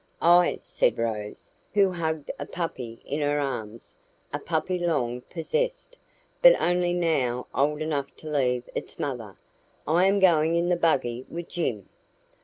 "I," 0.23 0.57
said 0.63 0.97
Rose, 0.97 1.53
who 1.75 1.91
hugged 1.91 2.31
a 2.39 2.47
puppy 2.47 3.03
in 3.05 3.21
her 3.21 3.39
arms 3.39 3.95
a 4.33 4.39
puppy 4.39 4.79
long 4.79 5.21
possessed, 5.21 5.95
but 6.41 6.59
only 6.59 6.91
now 6.91 7.45
old 7.53 7.83
enough 7.83 8.15
to 8.15 8.27
leave 8.31 8.63
its 8.73 8.97
mother 8.97 9.37
"I 9.87 10.07
am 10.07 10.17
going 10.19 10.55
in 10.55 10.69
the 10.69 10.75
buggy 10.75 11.27
with 11.29 11.49
Jim." 11.49 11.87